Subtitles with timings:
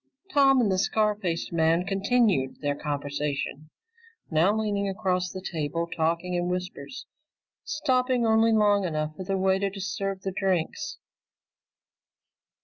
[0.33, 3.69] Tom and the scar faced man continued their conversation,
[4.31, 7.05] now leaning across the table talking in whispers,
[7.65, 10.97] stopping only long enough for the waiter to serve the drinks.